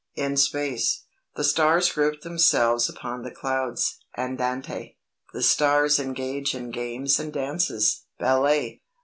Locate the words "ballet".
8.17-8.81